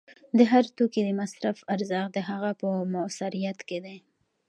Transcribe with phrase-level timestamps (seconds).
[0.37, 3.97] د هر توکي د مصرف ارزښت د هغه په موثریت کې دی